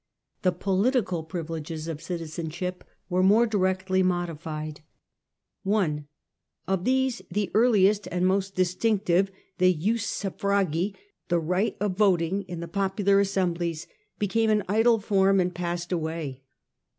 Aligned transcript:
The 0.41 0.51
political 0.51 1.21
privileges 1.23 1.87
of 1.87 2.01
citizenship 2.01 2.83
were 3.07 3.21
more 3.21 3.45
directly 3.45 4.01
modified. 4.01 4.81
1. 5.61 6.07
Of 6.67 6.85
these 6.85 7.21
the 7.29 7.51
earliest 7.53 8.07
and 8.07 8.25
most 8.25 8.55
distinctive, 8.55 9.29
the 9.59 9.99
right 11.39 11.77
of 11.79 11.97
voting 11.97 12.41
in 12.47 12.61
the 12.61 12.67
popular 12.67 13.19
assemblies, 13.19 13.85
became 14.17 14.49
an 14.49 14.63
idle 14.67 14.97
form 14.97 15.39
and 15.39 15.53
passed 15.53 15.91
away. 15.91 16.41